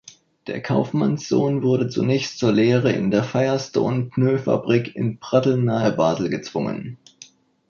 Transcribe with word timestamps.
Der 0.47 0.63
Kaufmannssohn 0.63 1.61
wurde 1.61 1.87
zunächst 1.87 2.39
zur 2.39 2.51
Lehre 2.51 2.91
in 2.91 3.11
der 3.11 3.23
Firestone-Pneufabrik 3.23 4.95
in 4.95 5.19
Pratteln 5.19 5.65
nahe 5.65 5.91
Basel 5.95 6.29
gezwungen. 6.31 6.97